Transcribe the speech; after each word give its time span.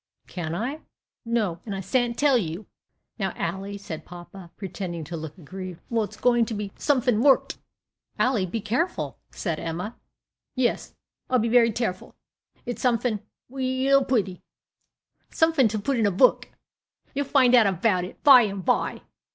"Can't 0.25 0.55
I?" 0.55 0.81
"No, 1.25 1.59
and 1.63 1.75
I 1.75 1.79
s'ant 1.79 2.17
tell 2.17 2.35
you." 2.35 2.65
"Now, 3.19 3.33
Ally," 3.35 3.77
said 3.77 4.03
papa, 4.03 4.49
pretending 4.57 5.03
to 5.03 5.15
look 5.15 5.37
aggrieved. 5.37 5.79
"Well, 5.91 6.03
it's 6.05 6.17
going 6.17 6.45
to 6.45 6.55
be 6.55 6.71
somefin 6.75 7.21
worked." 7.21 7.59
"Ally, 8.17 8.45
be 8.45 8.61
careful," 8.61 9.19
said 9.29 9.59
Emma. 9.59 9.95
"Yes, 10.55 10.95
I'll 11.29 11.37
be 11.37 11.49
very 11.49 11.71
tareful; 11.71 12.15
it's 12.65 12.81
somefin 12.81 13.19
weall 13.47 14.03
pretty 14.03 14.41
somefin 15.29 15.67
to 15.67 15.77
put 15.77 15.99
in 15.99 16.07
a 16.07 16.11
book. 16.11 16.49
You'll 17.13 17.25
find 17.27 17.53
out 17.53 17.67
about 17.67 18.03
it 18.03 18.23
by 18.23 18.41
and 18.41 18.65
by." 18.65 19.03